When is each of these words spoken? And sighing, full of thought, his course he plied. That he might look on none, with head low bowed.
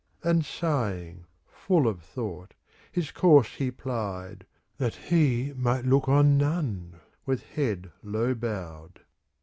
And 0.23 0.43
sighing, 0.43 1.25
full 1.45 1.87
of 1.87 2.01
thought, 2.01 2.55
his 2.91 3.11
course 3.11 3.49
he 3.53 3.69
plied. 3.69 4.47
That 4.79 4.95
he 4.95 5.53
might 5.53 5.85
look 5.85 6.09
on 6.09 6.39
none, 6.39 6.99
with 7.27 7.43
head 7.51 7.91
low 8.01 8.33
bowed. 8.33 9.01